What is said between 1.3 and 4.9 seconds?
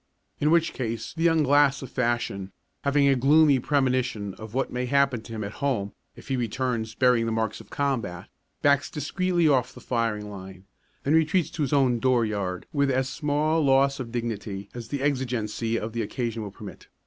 glass of fashion, having a gloomy premonition of what may